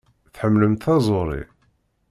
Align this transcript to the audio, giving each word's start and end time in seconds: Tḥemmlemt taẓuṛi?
Tḥemmlemt 0.33 0.83
taẓuṛi? 0.85 1.41